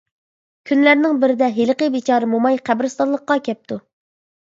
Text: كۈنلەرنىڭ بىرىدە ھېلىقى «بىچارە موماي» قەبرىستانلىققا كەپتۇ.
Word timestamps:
كۈنلەرنىڭ 0.69 1.19
بىرىدە 1.25 1.51
ھېلىقى 1.59 1.91
«بىچارە 1.99 2.33
موماي» 2.35 2.61
قەبرىستانلىققا 2.73 3.43
كەپتۇ. 3.53 3.83